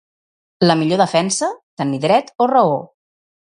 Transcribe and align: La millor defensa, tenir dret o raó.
La 0.67 0.75
millor 0.79 0.99
defensa, 1.01 1.51
tenir 1.83 2.01
dret 2.09 2.35
o 2.47 2.51
raó. 2.57 2.75